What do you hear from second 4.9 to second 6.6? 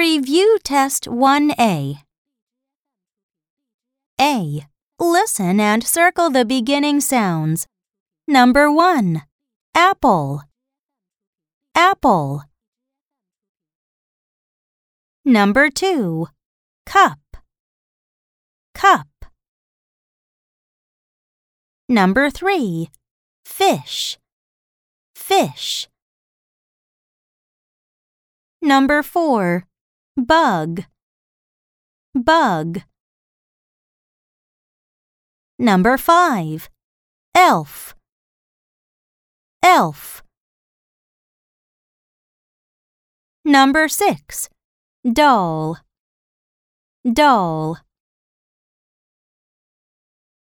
Listen and circle the